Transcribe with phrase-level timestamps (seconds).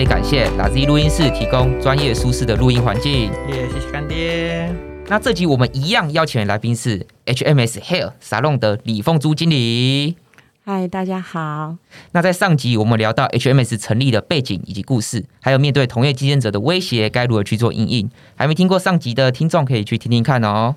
[0.00, 3.30] 别感谢打 Z 录音室提供专业舒适的录音环境。
[3.50, 4.74] 耶，谢谢干爹。
[5.08, 10.16] 那这集我们一样邀请的来宾是 HMS Hair Salon 的李凤珠经理。
[10.64, 11.76] 嗨，大家好。
[12.12, 18.10] 那在上集我们聊到 HMS 成立的背景以及故事，还有面对同业竞争者的威胁该如何去做应应。
[18.36, 20.76] 还没听过上集的听众可以去听听看哦。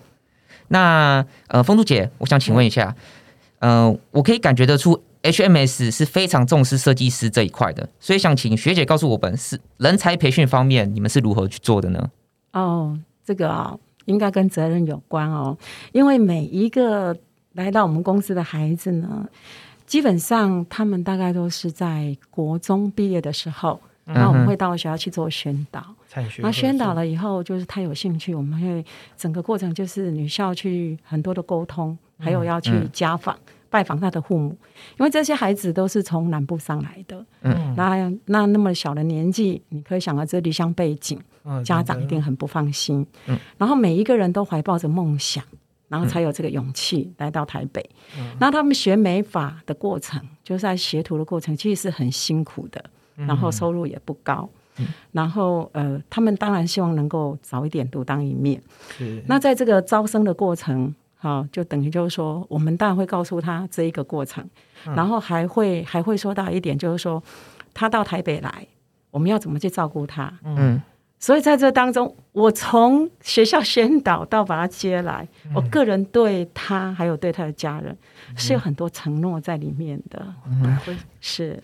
[0.68, 2.94] 那呃，凤珠姐，我想请问一下，
[3.60, 12.12] 嗯，我可以感觉得出 HMS 是非常重视设计师这一块的，所以想请学姐告诉我们，是人才培训方面你们是如何去做的呢？
[12.52, 15.58] 哦，这个啊，应该跟责任有关哦，
[15.92, 17.18] 因为每一个
[17.54, 19.28] 来到我们公司的孩子呢。
[19.86, 25.84] 基本上，他们大概都是在国中毕业的时候，那我们会到学校去做宣导。
[26.40, 28.84] 那宣导了以后，就是他有兴趣，我们会
[29.18, 33.38] 整个过程就是女校去很多的沟通，还有要去家访、
[33.74, 34.56] 拜访他的父母，
[35.00, 37.26] 因为这些孩子都是从南部上来的。
[37.42, 41.20] 嗯，那那那么小的年纪，你可以想到这离乡背景，
[41.66, 43.06] 家长一定很不放心。
[43.26, 45.44] 嗯，然后每一个人都怀抱着梦想。
[45.90, 47.88] 然后才有这个勇气来到台北。
[48.18, 52.84] 嗯那他们学美法的过程，就是在学徒的过程，其实是很辛苦的。
[53.16, 54.50] 然后收入也不高。
[54.80, 58.60] 嗯然后呃，他们当然希望能够早一点独当一面。
[59.28, 64.46] 那在这个招生的过程，哈，就等于就是说，我们当然会告诉他这一个过程，
[64.84, 67.24] 然后还会还会说到一点，就是说，
[67.74, 68.68] 他到台北来，
[69.10, 70.34] 我们要怎么去照顾他？
[70.44, 70.82] 嗯。
[71.20, 77.98] 所以在这当中，我从学校宣导到把他接来，我个人对他还有对他的家人
[78.36, 80.26] 是有很多承诺在里面的。
[80.46, 80.78] 嗯，
[81.22, 81.64] 是，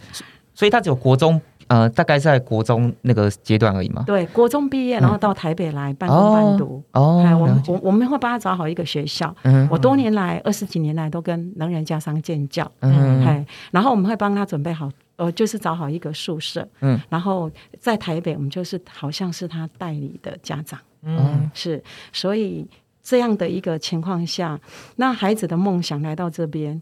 [0.53, 4.03] 所以他只有国中，呃，大概在国中那个阶段而已嘛。
[4.05, 6.83] 对，国中毕业，然后到台北来半工半读。
[6.91, 9.33] 哦，我们我我们会帮他找好一个学校。
[9.43, 12.69] 嗯，我多年来二十几年来都跟能人家商建教。
[12.81, 14.91] 嗯，哎，然后我们会帮他准备好。
[15.15, 21.83] 呃，就是找好一个宿舍，嗯，然后在台北，我们就是好像是他代理的家长，嗯，是，
[22.13, 22.65] 所以
[23.03, 24.57] 这样的一个情况下，
[24.95, 26.81] 那孩子的梦想来到这边，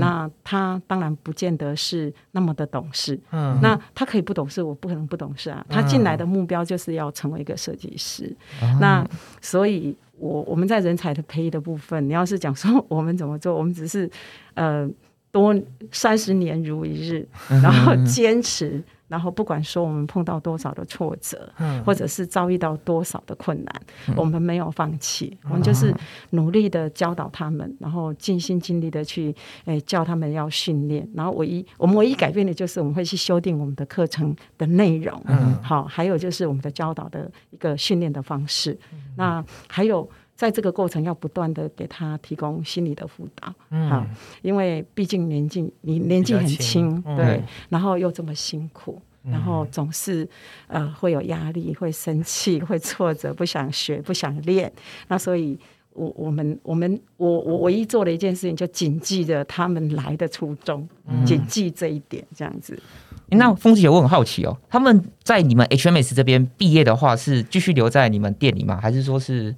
[0.00, 8.34] 那他当然不见得是那么的懂事，嗯，那他可以不懂事，我不可能不懂事啊，他进来的目标就是要成为一个设计师，
[8.80, 9.06] 那
[9.40, 14.10] 所以，我我们在人才的培育的部分，你要是讲说我们怎么做，我们只是
[14.54, 14.90] 呃。
[15.32, 15.54] 多
[15.92, 17.24] 三十年如一日，
[17.62, 21.52] 然后坚持，然后不管说我们碰到多少的挫折，
[21.84, 23.82] 或者是遭遇到多少的困难，
[24.16, 25.92] 我们没有放弃，我们就是
[26.30, 29.34] 努力的教导他们，然后尽心尽力的去
[29.64, 35.58] 诶教他们要训练，然后唯一我们唯一改变的就是我们会去修订我们的课程的内容，嗯。
[35.60, 38.78] 好，还有就是我们的教导的一个训练的方式，
[39.16, 40.08] 那还有。
[40.40, 44.06] 在这个过程要不断的给他提供心理的辅导，嗯，
[44.40, 50.26] 因为毕竟年纪你年纪很轻，对，然后又这么辛苦，然后总是
[50.66, 54.72] 呃会有压力，会生气，会挫折，不想学， 不想练，
[55.08, 55.58] 那所以，
[55.92, 60.88] 我我们我们我我唯一做的一件事情，就谨记着他们来的初衷，
[61.26, 62.82] 谨记这一点，这样子。
[63.28, 68.80] 那风姐，我很好奇哦，他们在你们 HMS 这边毕业的话，是继续留在你们店里吗？
[68.80, 69.54] 还是说是？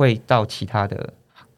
[0.00, 1.12] 会到其他的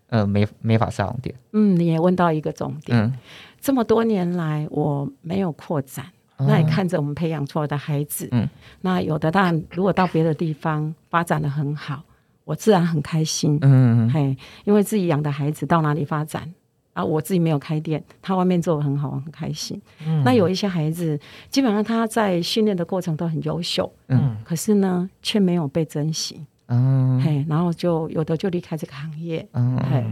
[0.08, 1.32] 呃美美发沙龙店。
[1.52, 2.98] 嗯，你也问到一个重点。
[2.98, 3.14] 嗯，
[3.60, 6.06] 这么多年来我没有扩展，
[6.38, 8.28] 那也看着我们培养出来的孩子。
[8.32, 8.48] 嗯，
[8.80, 12.02] 那有的当然如果到别的地方发展的很好，
[12.42, 13.56] 我自然很开心。
[13.62, 16.52] 嗯嗯嘿，因为自己养的孩子到哪里发展
[16.94, 19.80] 啊，我自己没有开店，他外面做的很好，我很开心。
[20.04, 21.16] 嗯，那有一些孩子
[21.48, 26.44] 基本上他在训练的过程都很优秀，嗯，可是呢却没有被珍惜。
[26.66, 30.04] 嗯，嘿，然后就有的就离开这个行业，嗯，嘿，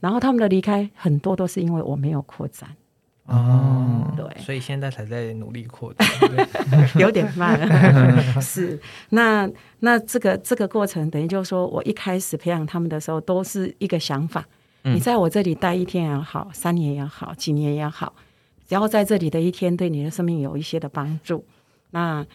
[0.00, 2.68] 然后他们的离开很多都是因为我没有扩展，
[3.26, 6.08] 哦，对，所以现在才在努力扩展，
[6.98, 7.60] 有点慢，
[8.42, 9.48] 是，那
[9.80, 14.44] 那这个这个过程等于就是说我一开始培养他们的时候都是一个想法，
[14.82, 18.12] 你在我这里待一天也好，三年也好，几年也好，
[18.66, 21.44] 只要在这里的一天对你的生命有一些的帮助，
[21.90, 22.26] 那。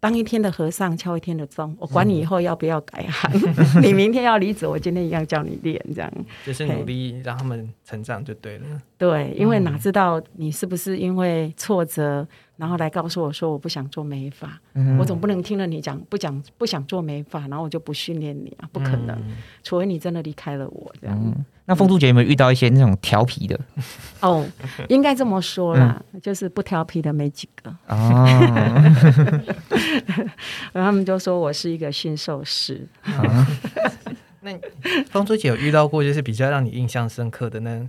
[0.00, 3.30] 当一天的和尚敲一天的钟，我管你以后要不要改行。
[3.82, 6.12] 你明天要离职，我今天一样叫你练，这样
[6.46, 8.64] 就是努力让他们成长就对了。
[8.96, 12.26] 对，因为哪知道你是不是因为挫折，
[12.58, 14.60] 然后来告诉我说我不想做美发，
[14.98, 18.68] 我总不能听了你讲不讲不想做美发，然后我就不训练你啊？
[18.72, 19.16] 不可能，
[19.62, 21.44] 除非你真的离开了我这样。
[21.66, 23.60] 那风珠姐有没有遇到一些那种调皮的？
[24.20, 24.44] 哦，
[24.88, 27.70] 应该这么说啦， 就是不调皮的没几个。
[27.86, 28.26] 哦，
[30.72, 32.84] 然后他们就说我是一个驯兽师。
[34.42, 34.58] 那
[35.10, 37.86] 风珠姐有遇到过就是比较让你印象深刻的那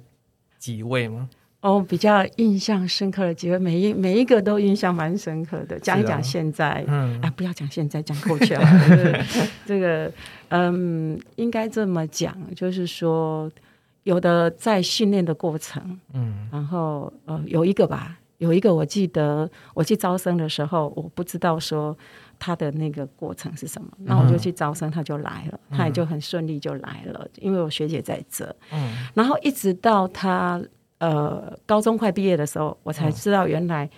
[0.57, 1.29] 几位吗？
[1.61, 5.77] 哦，比较印象深刻的几位，每一每一个都印象蛮深刻的。
[5.79, 8.61] 讲一讲现在，嗯，啊，不要讲现在，讲过去了。
[9.67, 10.09] 这个，
[10.47, 13.51] 嗯，应该这么讲，就是说，
[14.03, 21.93] 有的在训练的过程，嗯，然后呃，有一个吧，有一个我记得我去招生的时候，我不知道说
[22.39, 30.63] 他的那个过程是什么，那我就去招生，他就来了，他也就很顺利就来了，因为我学姐在这，嗯，然后一直到他。
[30.99, 33.89] 呃，高中快毕业的时候，我才知道原来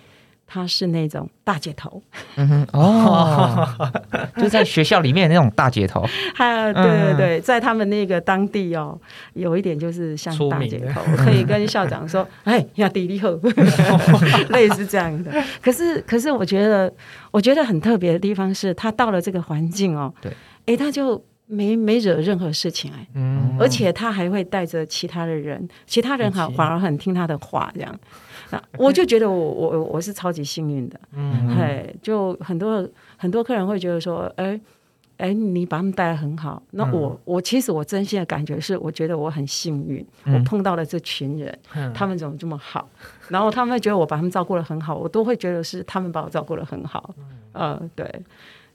[0.46, 2.00] 他是那种大姐头。
[2.36, 3.68] 嗯哼，哦，
[4.36, 6.02] 就在学校里面那种大姐头。
[6.38, 8.98] 有，对对对，在他们那个当地哦，
[9.34, 13.30] 有一点就是像大姐头，可以跟校长说：“哎，要弟弟后。”
[14.50, 15.32] 类似这样的。
[15.60, 16.92] 可是，可是我觉得，
[17.30, 20.32] 我觉得很特别的地方是他到了这个环境哦，对，
[20.66, 21.22] 哎，他就。
[21.46, 23.06] 没没惹任何事情哎，
[23.58, 28.00] 而且他还会带着其他的人，其他人好反而很听他的话这样，
[28.50, 34.58] 那我就觉得我我我是超级幸运的，嗯，嘿，就很多很多客人会觉得说，哎
[35.18, 41.58] 哎，你把他们带的很好，那我我其实我真心的感觉是，我觉得我很幸运，我碰到了这群人，
[41.92, 42.88] 他们怎么这么好，
[43.28, 47.14] 然后他们会觉得我把他们照顾的很好，我都会觉得是他们把我照顾的很好，
[47.52, 48.10] 嗯，对。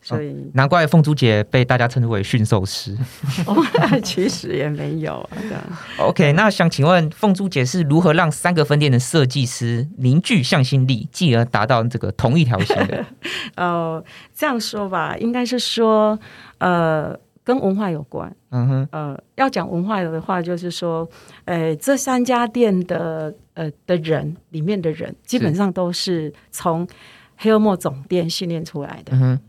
[0.01, 2.95] 所以难怪凤珠姐被大家称之为驯兽师，
[4.03, 5.27] 其实也没有。
[5.99, 13.05] OK，那想请问凤珠姐是如何让三个分店的设计师凝聚向心力，继而达到这个同一条线的？
[13.55, 14.03] 呃，
[14.33, 16.17] 这样说吧，应该是说，
[16.59, 18.33] 呃，跟文化有关。
[18.51, 21.09] 嗯哼，呃，要讲文化的话，就是说，
[21.43, 26.87] 呃，这三家店的呃的人里面的人，基本上都是从
[27.35, 29.13] 黑尔莫总店训练出来的。
[29.13, 29.39] 嗯哼。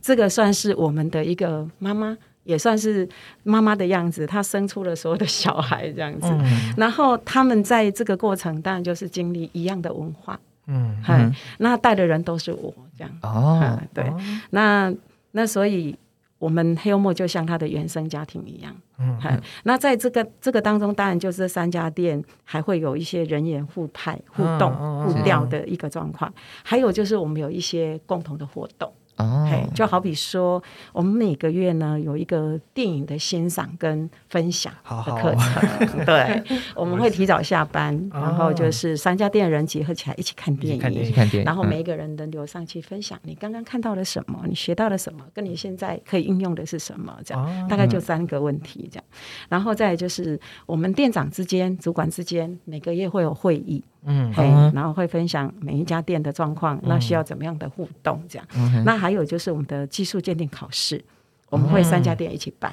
[0.00, 3.08] 这个算是我们的一个妈妈，也算是
[3.42, 4.26] 妈妈的样子。
[4.26, 6.28] 她生出了所有的小孩这样子，
[6.76, 13.12] 然后他们在这个过程当然就是经历一样的文化，嗯，嗨，那带的人都是我这样。
[13.22, 14.10] 哦，对，
[14.50, 14.92] 那
[15.32, 15.94] 那所以
[16.38, 24.72] 我们黑幽默就像他的原生家庭一样，嗯，嗨，那在这个这个当中，当然就是三家店还会有一些人员互派、互动、
[25.02, 28.90] 互调的一个状况，还有就是我们有一些共同的活动。
[29.18, 30.62] 哦，就好比说，
[30.92, 36.42] 我们每个月呢有一个电影的欣赏跟分享的课程， 对，
[36.74, 47.68] 我们会提早下班，然后就是三家店的人结合起来一起看电影，一起看电影，然后每一个人轮流上去分享你刚刚看到了什么，你学到了什么，跟你现在可以应用的是什么，这样。
[47.68, 49.04] 大概就三个问题这样，
[49.48, 53.82] 然后再就是我们店长之间、主管之间每个月会有会议。
[54.04, 58.22] 嗯，嘿，然后会分享每一家店的状况，那需要怎么样的互动？
[58.28, 61.04] 这样，那还有就是我们的技术鉴定考试，
[61.50, 62.72] 我们会三家店一起办，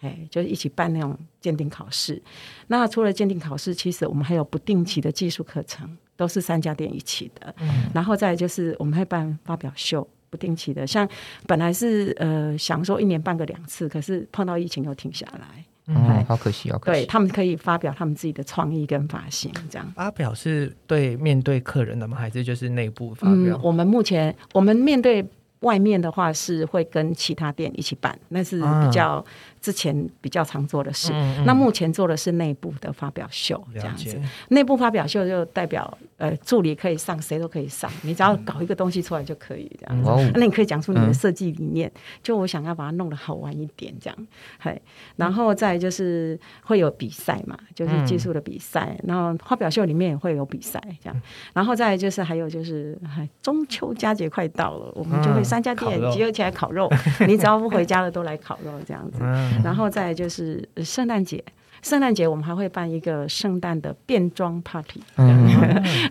[0.00, 2.22] 哎，就是一起办那种鉴定考试。
[2.66, 7.54] 那除了鉴定考试，其实我们还有不定期的技术课程，都是三家店一起的。
[7.60, 11.08] 嗯然后再就是我们会办发表秀，不定期的，像
[11.46, 15.64] 本来是呃想说一年办个两次，可是碰到疫情又停下来。
[15.88, 17.00] 嗯，好可惜，好可惜。
[17.00, 22.18] 对他们可以发表他们自己的创意跟发型，这样发表是对面对客人的吗？
[22.18, 23.58] 还是就是内部发表？
[23.62, 25.24] 我们目前我们面对
[25.60, 29.24] 外面的话是会跟其他店一起办，那是比较。
[29.66, 31.12] 之前比较常做的事，
[31.44, 34.16] 那目前做的是内部的发表秀，这样子。
[34.50, 40.30] 内部发表秀就代表，呃，助理可以上，谁都可以上，你只要搞一个东西出来就可以这样子。
[40.36, 41.90] 那你可以讲出你的设计理念，
[42.22, 44.16] 就我想要把它弄得好玩一点，这样。
[44.60, 44.80] 嘿，
[45.16, 48.96] 然后再就是会有比赛嘛，就是技术的比赛。
[49.02, 51.22] 然后发表秀里面也会有比赛，这样。
[51.52, 52.96] 然后再就是还有就是，
[53.42, 56.88] 中秋佳节快到了，我们就会三家店集合起来烤肉，
[57.26, 59.18] 你只要不回家了都来烤肉这样子。
[59.62, 61.42] 然后再就是圣诞节，
[61.82, 65.00] 圣诞节我们还会办一个圣诞的变装 party。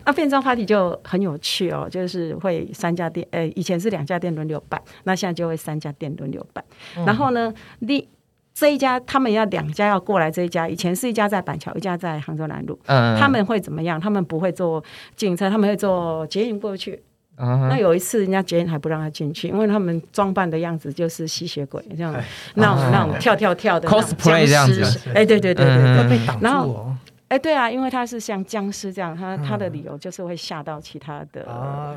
[0.06, 6.64] 那 变装 party 就很有趣哦，就是会三家店，呃，以前是两家店轮流办，那现在就会三家店轮流办。
[7.06, 7.54] 然后呢，
[7.86, 8.08] 第
[8.54, 12.80] 这一家他们要两家要过来，这一家以前是一家在板桥，一家在杭州南路。
[12.86, 14.00] 嗯，他们会怎么样？
[14.00, 14.82] 他们不会坐
[15.16, 17.04] 警车，他们会坐捷运过去。
[17.38, 22.14] 那有一次，人家捷运还不让他进去，因为他们装扮的样子就是吸血鬼这样，
[22.56, 24.82] 那种那种跳跳跳的 cosplay 这样子。
[25.14, 26.96] 哎，对对对对对，被挡住哦。
[27.28, 31.44] 哎，对啊，因为他是像僵尸这样，他他的理由就是会吓到其他的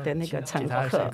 [0.03, 1.09] 的那个乘客。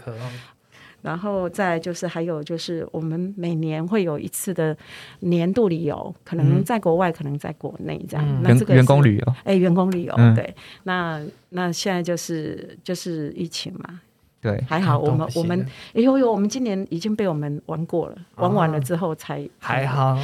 [1.01, 4.75] 然后再就是还有就是我们每年会有一次的
[5.19, 8.41] 年度旅游，可能在国外，可能在国内这样。
[8.41, 10.55] 那这个员工旅游，哎，员工旅游，对。
[10.81, 14.01] 那那现在就是就是疫情嘛。
[14.45, 15.59] 对，还好我们我们
[15.95, 20.15] 哎呦呦我们今年已经被我们玩过了，玩完了之后才还好，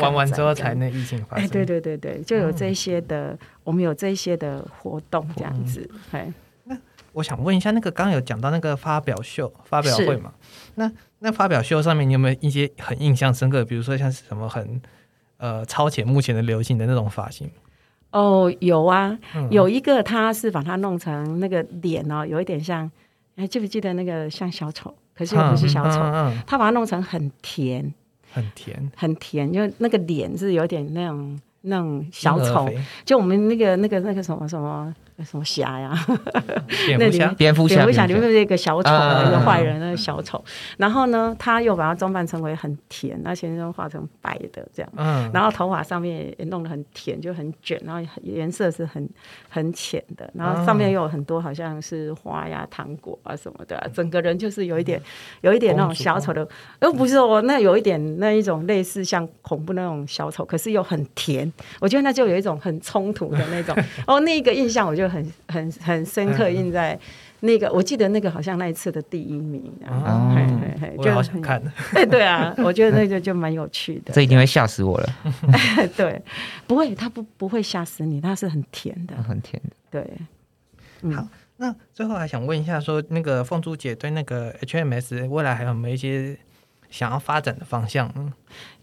[0.00, 1.44] 玩完之后才那疫情发生。
[1.44, 5.88] 哎，对对对对，就有这些的，我们有这些的活动这样子。
[6.10, 6.32] 哎，
[6.64, 6.76] 那
[7.12, 10.32] 我想问一下，那个刚刚有讲到那个发表秀、发表会嘛？
[10.74, 13.64] 那那发表秀上面你有没有一些很印象深刻？
[13.64, 14.82] 比如说像是什么很
[15.36, 17.48] 呃超前目前的流行的那种发型？
[18.10, 19.16] 哦，有啊，
[19.52, 22.90] 有一个他是把它弄成那个脸哦，有一点像。
[23.38, 24.92] 还记不记得那个像小丑？
[25.14, 26.00] 可是又不是小丑，
[26.46, 27.94] 他把它弄成很甜，
[28.30, 32.68] 很甜，很甜，就那个脸是有点那种那种小丑，
[33.04, 34.94] 就我们那个那个那个什么什么。
[35.24, 35.92] 什么侠呀？
[36.86, 40.42] 蝙蝠侠， 蝙蝠侠里面是一个小丑，一个坏人，那个小丑。
[40.76, 44.92] 然后呢，他又把它装扮成为很甜，而且都画成白的这样。
[44.96, 45.28] 嗯。
[45.34, 49.08] 然后头发上面也弄得很甜，就很卷，然后颜色是很
[49.48, 50.30] 很浅的。
[50.34, 55.02] 然后上面又有很多好像是花呀、糖果啊什么的，整个人就是有一点
[55.40, 56.46] 有一点那种小丑的，
[56.82, 61.52] 又不是哦，那有一点那一种类似像恐怖那种小丑，可是又很甜。
[61.80, 63.76] 我觉得那就有一种很冲突的那种。
[64.06, 65.07] 哦，那个印象我就。
[65.08, 66.98] 很很很深刻印在
[67.40, 70.36] 那个，我记得那个好像那一次的第一名，啊，
[71.02, 71.62] 就好想看。
[71.94, 74.12] 哎，对啊，我觉得那个就蛮有趣的。
[74.12, 75.08] 这一定会吓死我了。
[75.96, 76.20] 对，
[76.66, 80.02] 不会，他不不会吓死你，他是很甜的，很甜的。
[81.00, 81.26] 对，好，
[81.58, 86.36] 那最后还想问一下，说那个凤珠姐对那个 HMS 未来还有没有一些
[86.90, 88.12] 想要发展的方向？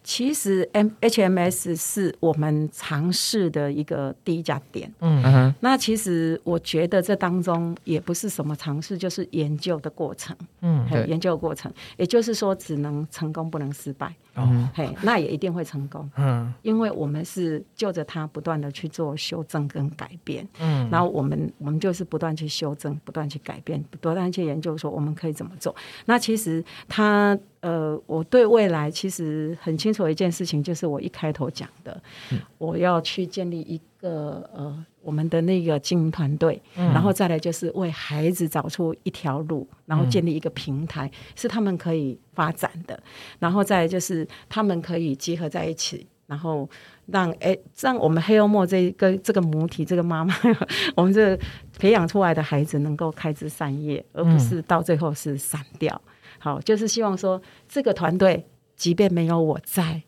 [0.03, 4.91] 其实 M H M S 是我们尝试的一个第一家店。
[4.99, 10.35] 嗯哼，那其实我觉得这当中也不是什么尝试，就是研究的过程。
[10.61, 14.13] 嗯，研究的过程，也就是说只能成功不能失败。
[14.35, 16.07] 哦，嘿，那也一定会成功。
[16.17, 20.47] 嗯，因为我们是就着它不断的去做修正跟改变。
[20.59, 25.75] 嗯，然后我们我们就是不断去修正，不断去改变，不断去研究说我们可以怎么做。
[26.05, 32.01] 那其实它呃，我对未来其实很清楚一件事情，就是我一开头讲的，
[32.57, 43.01] 我要去建立一个呃我们的那个经营团队，然后再来就是为孩子找出一条路，然后建立一个平台，是他们可以发展的，
[43.39, 46.69] 然后再就是他们可以结合在一起，然后
[47.07, 50.33] 让哎让我们黑幽默这个这个母体这个妈妈，
[50.95, 51.37] 我们这
[51.77, 56.01] 培养出来的孩子能够开枝散叶，而不是到最后是散掉。
[56.37, 58.45] 好，就是希望说这个团队，
[58.75, 60.03] 即便没有我在，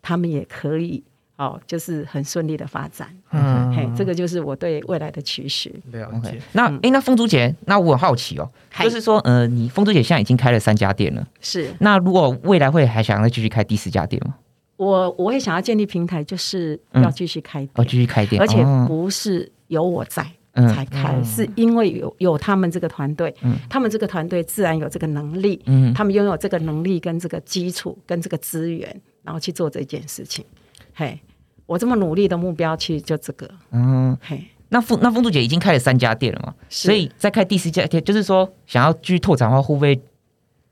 [0.00, 1.02] 他们也可以，
[1.36, 3.08] 哦，就是很顺利的发展。
[3.30, 5.74] 嗯，嘿，这个就是我对未来的期许。
[5.90, 6.40] 了解。
[6.52, 8.48] 那，哎，那风珠姐，那我很好奇哦，
[8.80, 11.74] 就是说，呃，你风珠姐现在已经开了三家店了，是。
[11.80, 14.36] 那如果未来会还想再继续开第四家店吗？
[14.76, 20.26] 我我会想要建立平台，就是要继续开，哦，继续开店，而且不是有我在。
[20.54, 23.34] 才开，是因为有有他们这个团队，
[23.70, 25.62] 他们这个团队自然有这个能力，
[25.94, 30.44] 他们拥有这个能力跟这个基础跟这个资源，然后去做这件事情。
[30.92, 31.18] 嘿，
[31.64, 33.48] 我这么努力的目标其实就这个。
[33.70, 36.54] 嗯，嘿，那风那风珠姐已经开了三家店了嘛？
[36.68, 39.98] 所以再开第四家店，就是说想要继续拓展的话，会不会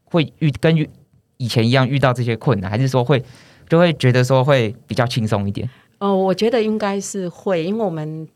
[0.04, 0.76] 会遇跟
[1.38, 3.24] 以前一样遇到这些困难，还是说会
[3.66, 5.66] 就会觉得说会比较轻松一点？
[6.00, 8.28] 哦，我觉得应该是会，因为我们。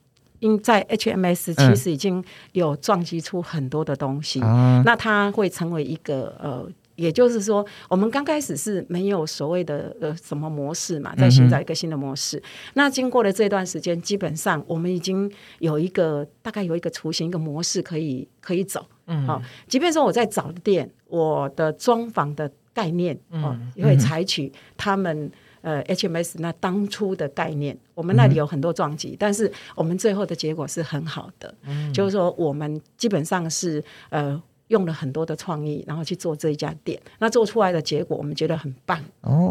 [0.45, 2.23] 因在 HMS 其实已经
[2.53, 4.41] 有撞击出很多的东西，
[4.85, 12.43] 那它会成为一个呃，也就是说，我们刚开始是没有所谓的呃什么模式嘛，在寻找一个新的模式。
[12.75, 18.85] 那经过了这段时间，基本上我们已经有一个大概有一个雏形，一个模式可以可以走。
[19.07, 25.33] 嗯，好，即便说我在找店，我的装潢的概念哦，也会采取他们。
[25.65, 31.55] 呃，HMS 那当初的概念，我们那里有很多撞击，但是我们最后的结果是很好的，
[31.93, 39.03] 就是说我们基本上是呃用了很多的创意，然后去做这一家店，那做出来的结果我们觉得很棒，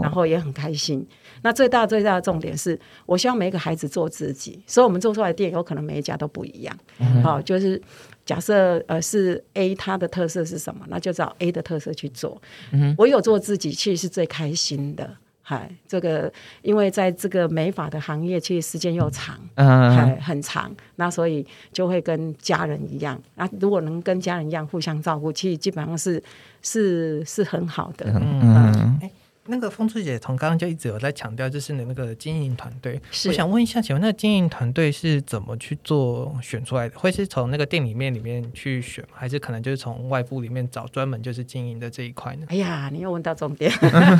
[0.04, 1.04] 然后也很开心。
[1.42, 6.78] 那最大最大的重点是我希望每一个孩子做自己，所以我们做出来的店有可能每一家都不一样。
[7.24, 7.82] 好，就是
[8.24, 12.40] 假设呃是 A 它的特色是什么，那就找 A 的特色去做。
[12.98, 15.18] 我有做自己，其实是最开心的。
[15.46, 16.32] 嗨，这个
[16.62, 23.22] 因为在这个美发的行业，其实时间又长，嗯，很长，那所以就会跟家人一样。
[23.36, 26.24] 那如果能跟家人一样互相照顾，其实基本上是
[26.62, 28.06] 是是很好的。
[28.16, 29.00] 嗯。
[29.46, 33.02] 那个风珠姐从刚刚就一直有在强调，就是你那个经营团队。
[33.28, 36.98] 我想问一下，请问那个经营团队是怎么去做选出来的？
[36.98, 42.46] 会是从那个店里面里面去选，还是可能就是从外部里面找专门就是经营的这一块呢？
[42.48, 43.70] 哎呀，你又问到重点。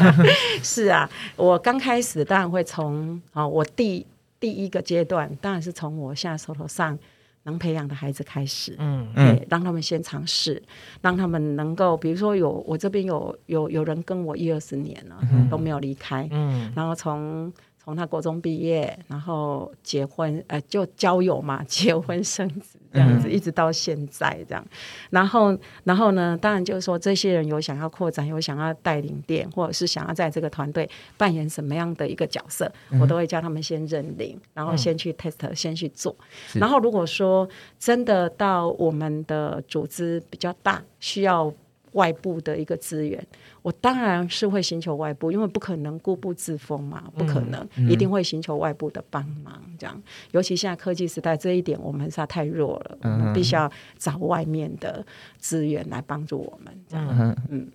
[0.62, 4.06] 是啊，我刚开始当然会从啊，我第
[4.42, 7.00] 第一个阶段当然是从我现在手头上
[7.44, 10.62] 能培养的孩子开始，嗯嗯，让他们先尝试，
[11.02, 15.18] 让他们能够，比如说有我这边有有有人跟我一二十年了，
[15.50, 17.52] 都没有离开，嗯，然后从。
[17.84, 24.66] 从他国中毕业，然后结婚，呃，就交友嘛，结婚生子这样子，一直到现在这样。
[25.10, 32.72] 然后，然后呢，当然就是说，这些人有想要扩展，有想要带领店，或者是想要在这个团队扮演什么样的一个角色，
[33.02, 36.16] 我都会叫他们先认领，然后先去 test，先去做。
[36.54, 37.48] 然后，如果说
[37.78, 41.54] 真的到我们的组织比较大，需要。
[41.94, 43.26] 外部的一个资源，
[43.62, 49.62] 我当然是会寻求外部，因为不可能固步自封嘛，不可能，一定会寻求外部的帮忙。
[49.80, 55.06] 这样，尤其现在科技时代，这一点我们实在太弱了，我们必须要找外面的
[55.38, 56.74] 资源来帮助我们。
[56.88, 57.72] 这样，嗯。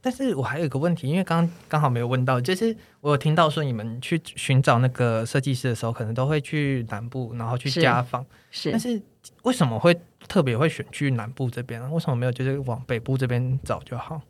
[0.00, 8.22] 但是我还有一个问题，因为刚刚好没有问到，就是我有听到说你们去寻找那个设计师的时候，可能都会去南部，然后去家访。
[8.50, 9.00] 是，但是
[9.44, 9.98] 为什么会？
[10.28, 14.20] 特别会选去南部这边，为什么没有就是往北部这边找就好？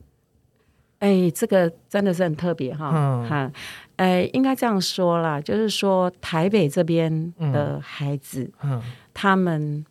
[1.00, 3.52] 哎，这个真的是很特别哈，哈，
[3.96, 8.80] 哎，应该这样说啦，就是说台北这边的孩子，嗯，
[9.12, 9.84] 他们，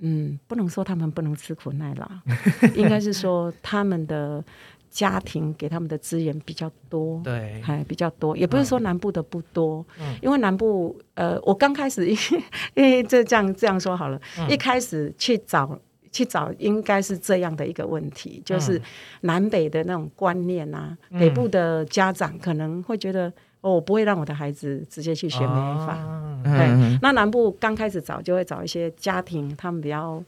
[0.00, 2.08] 嗯，不能说他们不能吃苦耐劳，
[2.76, 4.44] 应该是说他们的。
[4.90, 12.08] 家庭给他们的资源比较多，对，还比较多，也不是说南部的不多，嗯，因为南部，呃，我刚开始，
[12.74, 15.78] 因为这这样这样说好了，一开始去找
[16.10, 18.80] 去找，应该是这样的一个问题，就是
[19.20, 25.54] 南北的那种观念啊，北部的家长可能会觉得，哦，我不会让我的孩子直接去学美
[25.86, 25.98] 法，
[26.44, 30.22] 对，那南部刚开始找就会找一些家庭，他们比较。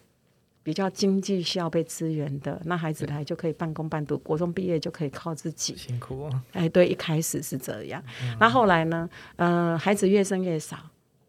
[0.63, 5.75] 比较经济需要被支援的，那孩子来就可以半工半读，国中毕业就可以靠自己。
[5.75, 6.43] 辛苦啊！
[6.53, 8.01] 哎，对，一开始是这样。
[8.39, 9.09] 那后来呢？
[9.37, 10.77] 呃，孩子越生越少，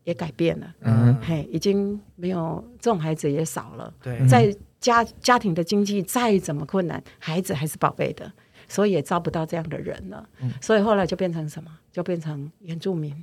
[0.03, 0.75] 也改变了。
[0.81, 3.91] 嗯，嘿，已经没有这种孩子也少了。
[4.03, 8.29] 对，在家家庭的经济再怎么困难，孩子还是宝贝的，
[8.71, 10.27] 所以也招不到这样的人了。
[10.41, 11.69] 嗯，所以后来就变成什么？
[11.91, 13.13] 就变成原住民。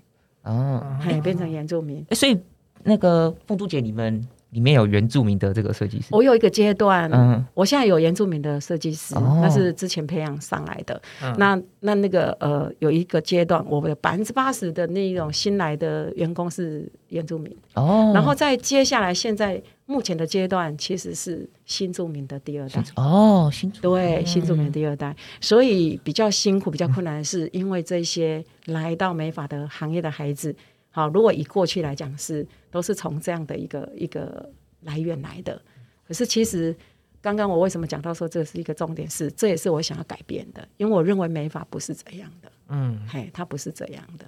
[0.43, 2.05] 哦，也，变成原住民。
[2.13, 2.39] 所以
[2.85, 4.27] 那个凤珠姐，你们。
[4.53, 10.99] 里面有原住民的这个设计师，我有一个阶段，嗯，我现在有原住民的设计师，那是之前培养上来的。
[11.37, 18.11] 那那那个呃，有一个阶段，我百分之八十的那种新来的员工是原住民哦。
[18.15, 30.55] 然后在接下来现在目前的阶段，其实是新住民的第二代哦，新对新住民第二代，所以比较辛苦、比较困难的是，因为这些来到美法的行业的孩子。
[30.91, 34.51] 好，如果以过去来讲，是都是从这样的一个一个
[34.83, 35.59] 来源来的。
[36.07, 36.77] 可是其实，
[37.23, 39.09] 刚刚我为什么讲到说这是一个重点？
[39.09, 42.53] 是这也是我想要改变的，因为我认为美法不是这样的。
[42.69, 44.27] 嗯，嘿，它不是这样的。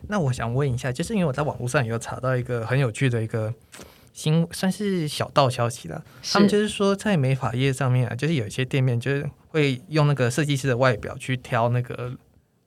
[0.00, 3.52] 哎，那我想问一下，就是因为我在网络上有查到一个很有趣的一个
[4.12, 6.02] 新，算是小道消息了。
[6.32, 12.12] 他们就是说，在美发业上面啊，就是有一些店面就是会用那个设计师的外表去挑那个。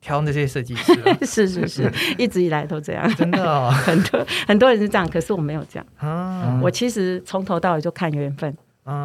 [0.06, 0.92] 挑那些设计师，
[1.24, 8.54] 是是是，一直以来都这样，真的，哦 很多很多人是这样，可是我没有这样啊，我其实从头到尾就看缘分。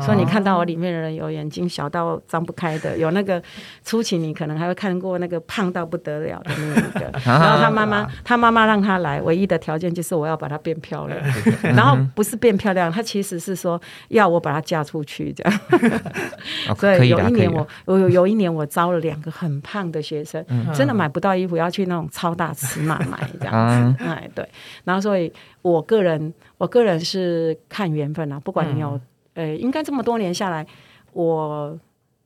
[0.02, 3.42] 所以你看到我里面的人有眼睛小到张不开的，有那个
[3.84, 11.18] 初期你可能还会看过那个胖到不得了的那个， 然后他妈妈他妈妈让他来，唯一的条件就是我要把她变漂亮，
[11.64, 15.60] 然后不是变漂亮，他其实是说要我把她嫁出去这样。
[16.76, 23.96] 所以有一年我我有有一年我招了两个很胖的学生，真的买不到衣服要去那种超大尺码买这样。
[23.96, 24.46] 子，哎对，
[24.84, 29.00] 然后所以我个人我个人是看缘分啊，不管你有。
[29.40, 30.66] 呃，应该这么多年下来，
[31.14, 31.80] 我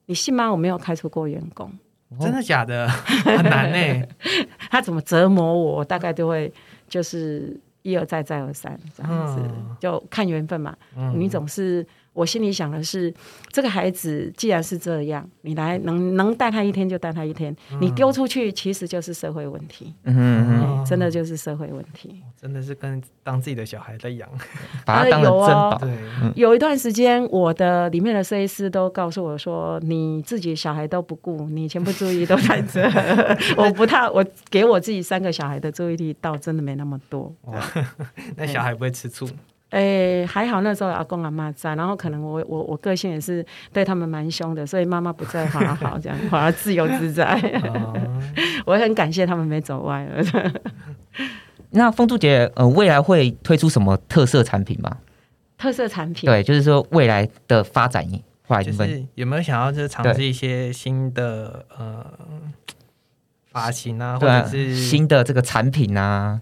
[0.08, 0.50] 你信吗？
[0.52, 1.72] 我没有开除过员工，
[2.20, 2.88] 真的假的？
[3.24, 4.08] 很难呢。
[4.72, 6.52] 他怎么折磨我，大概都会
[6.90, 9.40] 就是一而再，再而三这样子，
[9.80, 10.76] 就看缘分嘛。
[11.16, 11.86] 你总是。
[12.14, 13.14] 我心里想的是，
[13.52, 24.30] 这个孩子既然是这样，你来能能带他一天就带他一天，你丢出去其实就是社会问题，嗯，真的就是社会问题，真的是跟当自己的小孩在养，
[24.86, 25.78] 把他当成珍宝。
[25.80, 25.98] 对，
[26.36, 32.84] 有一段时间，我的里面的设计师都告诉我说，你自己小孩都不顾，你全部注意都在这，
[33.58, 37.34] 我不太，我给我自己三个小孩的注意力倒真的没那么多。
[38.38, 39.28] 那小孩不会吃醋？
[39.74, 47.42] 诶，还好那时候阿公阿妈在，然后可能我我我个性也是对他们蛮凶的，所以妈妈不在反而 好，这样反而自由自在。
[48.68, 50.24] 我很感谢他们没走歪了。
[51.72, 54.98] 那风珠姐，呃，未来会推出什么特色产品吗？
[55.58, 56.30] 特色产品？
[56.30, 58.06] 对，就是说未来的发展，
[58.64, 62.06] 就是有没有想要就是尝试一些新的呃
[63.52, 66.40] 发型啊，或者是新的这个产品啊？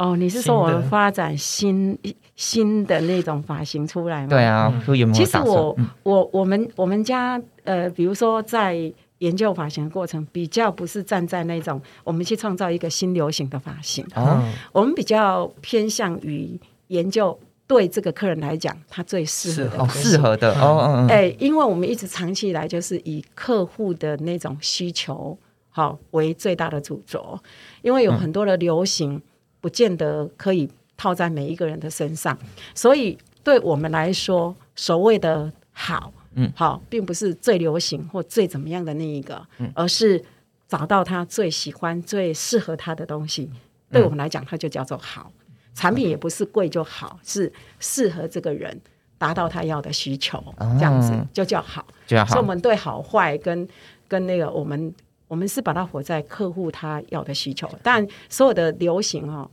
[0.00, 1.98] 哦，你是说我们发展新
[2.34, 4.28] 新的那种发型出来吗？
[4.28, 5.12] 对啊，有没有？
[5.12, 17.38] 其实我我我们我们家呃，比如说在研究发型的过程，比较不是站在那种我们去创造一个新流行的发型，哦，我们比较偏向于研究。
[17.66, 27.38] 对这个客人来讲，他最适合的，适合的哦，嗯哎，因为我们一直长期以来就是以客户的那种需求好为最大的主轴，
[27.82, 29.22] 因为有很多的流行
[29.60, 32.36] 不见得可以套在每一个人的身上，
[32.74, 40.22] 所以对我们来说，所谓的好，嗯，好，并不是最流行或最怎么样的那一个，而是
[40.68, 43.50] 找到他最喜欢、最适合他的东西，
[43.90, 45.32] 对我们来讲，它就叫做好。
[45.74, 48.78] 产品也不是贵就好，是适合这个人
[49.16, 50.42] 达到他要的需求，
[50.78, 51.86] 这样子就叫好。
[52.06, 53.66] 所以我们对好坏跟
[54.08, 54.92] 跟那个我们
[55.30, 57.70] 我们是把它活在客户他要的需求。
[57.84, 59.48] 但所有的流行哦，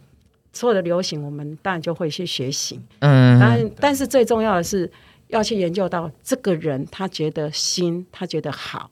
[0.52, 2.82] 所有的流行我们当然就会去学习。
[3.02, 4.92] 嗯，但但是最重要的是
[5.28, 8.90] 要去研究到这个人他觉得新，他觉得好，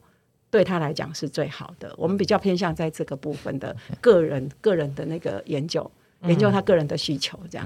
[0.52, 1.92] 对他来讲是最好的。
[1.98, 5.90] 我们比较偏向在这个部分的个人个人的那个研究。
[6.28, 7.66] 研究他个人的需求，这样。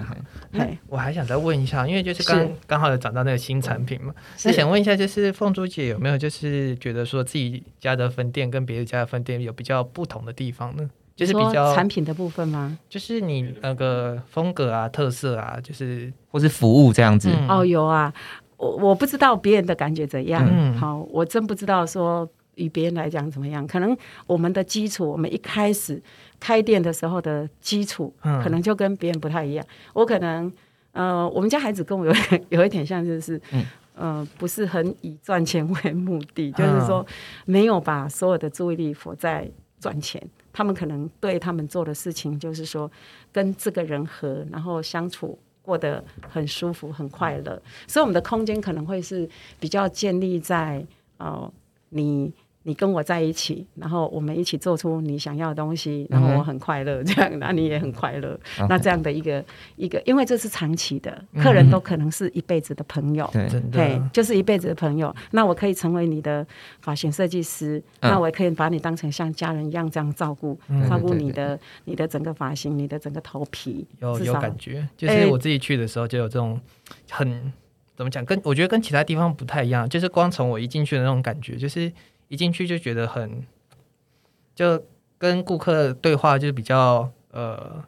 [0.51, 10.89] 对，我还想再问一下，因为就是刚刚好有讲到那个新产品嘛，那想问一下，就是凤珠姐有没有就是觉得说自己家的分店跟别的家的分店有比较不同的地方呢？
[11.15, 12.77] 就是比较产品的部分吗？
[12.87, 17.29] 就是你那个风格啊、特色啊，就是或是服务这样子。
[17.49, 18.13] 哦，有啊，
[18.55, 20.47] 我我不知道别人的感觉怎样。
[20.49, 23.67] 嗯，好，我真不知道说与别人来讲怎么样。
[23.67, 26.01] 可能我们的基础，我们一开始。
[26.39, 29.65] 开店的时候的基础，可能就跟别人不太一样。
[29.93, 30.51] 我可能，
[30.91, 32.13] 呃，我们家孩子跟我有
[32.49, 33.39] 有一点像，就是，
[33.95, 37.05] 呃，不是很以赚钱为目的，就是说
[37.45, 39.49] 没有把所有的注意力放在
[39.79, 40.21] 赚钱。
[40.51, 42.89] 他们可能对他们做的事情，就是说
[43.31, 47.61] 跟这个人和，然后相处过得很舒服、很快乐。
[47.87, 50.85] 所以我们的空间可能会是比较建立在，
[51.17, 51.51] 哦，
[51.89, 52.33] 你。
[52.63, 58.37] 你跟我在一起，然后我们一起做出你想要的东西，然后我很快乐，这样，那你也很快乐。
[58.67, 59.43] 那这样的一个
[59.77, 63.27] 一个，因为这是长期的，客人都可能是一辈子的朋友，
[63.71, 65.15] 对，就是一辈子的朋友。
[65.31, 66.45] 那我可以成为你的
[66.81, 73.87] 发型设计师，那我也可以把你当成像家人一样这样照顾，照顾你的你的整个发型，你的整个头皮。
[74.01, 76.59] 有有感觉，就是我自己去的时候就有这种
[77.09, 77.51] 很
[77.95, 81.89] 怎么讲，跟我觉得跟其他地方不太一样，就是光从我一进去的那种感觉，就是。
[82.29, 83.43] 一进去就觉得很，
[84.55, 84.81] 就
[85.17, 87.83] 跟顾客对话就比较呃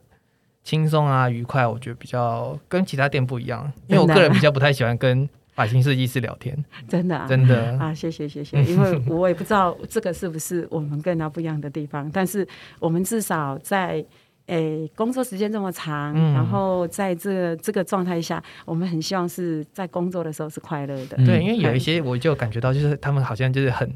[0.63, 12.45] 轻松啊愉快，我觉得比较跟其他店不一样，因为我个人比较不太喜欢跟发型设计师聊天， 真的啊真的啊，谢谢谢谢， 因为我也不知道这个是不是我们跟他不一样的地方，但是
[12.79, 14.05] 我们至少在。
[14.47, 21.15] 诶，工作时间这么长，然后在这这个状态下，我们很希望是在工作的时候是快乐的。
[21.25, 23.89] 对，因为有一些我就感觉到，就是他们好像就是很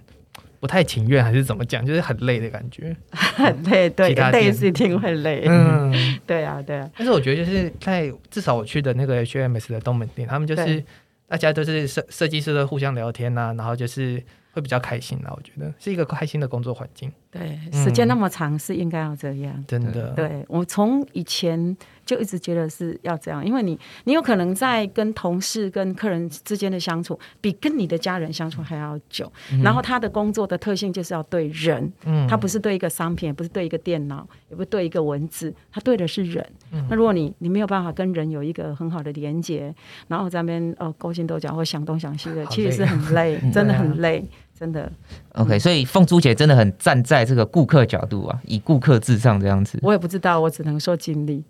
[0.59, 2.95] 不太情愿，还是怎么讲，就是很累的感觉。
[3.11, 5.43] 很累，对，累是一定会累。
[5.47, 5.93] 嗯，
[6.25, 6.89] 对啊，对啊。
[6.97, 10.83] 但是我觉得就是在至少我去的那个 HMS 的东门店，他们就是
[11.27, 14.23] 大家都是设设计师的互相聊天呐，然后就是。
[14.55, 17.11] 会比较开心啊，我觉得是一个开心的工作环境。
[17.37, 19.63] 对，时间那么长是应该要这样。
[19.67, 29.31] 真的，对我从以前就一直觉得是要这样，因为你你有可能在跟同事、跟客人之间的相处，比跟你的家人相处还要久。
[29.63, 36.45] 然后他的工作的特性就是要对人，嗯，他不是对一个商品，也不是对一个电脑，也不是对一个文字，他对的是人。
[36.89, 39.73] 那如果你你没有办法跟人有一个很好的连接，
[40.07, 44.23] 然后在那边哦勾心斗角或想东想西的，其实是很累， 真的很累。
[44.57, 44.89] 真的
[45.33, 49.77] ，OK，所以凤珠姐真的很站在这个顾客角度啊，以顾客至上这样子。
[49.81, 51.43] 我也不知道，我只能说尽力，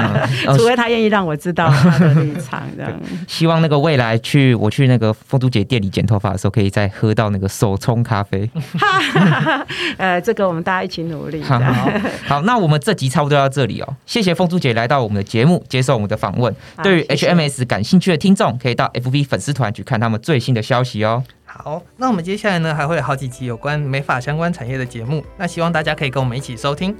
[0.58, 2.92] 除非他愿意让我知道他的立场这样。
[3.26, 8.48] 希望那个未来去我去那个凤珠姐店里剪头发的时候，可以再喝到那个手冲咖啡。
[9.96, 11.42] 呃，这个我们大家一起努力。
[11.42, 11.58] 好，
[12.26, 13.96] 好，那我们这集差不多到这里哦。
[14.04, 16.54] 谢谢凤珠姐来到我们的节目，接受我们的访问。
[16.82, 21.24] 对于 HMS 感兴趣的听众，可以到 FB 粉丝团去看他们最新的消息哦。
[21.52, 26.94] 好，那我们接下来呢还会有好几集有关美发相关产业的节目，那希望大家可以跟我们一起收听。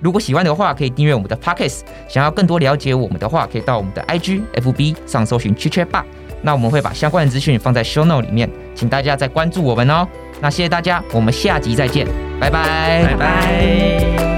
[0.00, 1.80] 如果喜欢的话，可以订阅我们的 Pockets。
[2.08, 6.04] 想要更多了解我们的话，可以到我们的 IG、FB 上搜寻 c h i c h b a
[6.42, 10.08] 那我们会把相关的资讯放在 Show Note 里面，请大家再关注我们哦。
[10.40, 12.06] 那谢谢大家，我们下集再见，
[12.40, 14.29] 拜拜，拜拜。